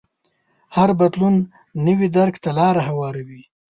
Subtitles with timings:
[0.75, 1.35] هر بدلون
[1.85, 3.41] نوي درک ته لار هواروي.